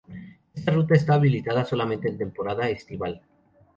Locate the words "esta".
0.55-0.71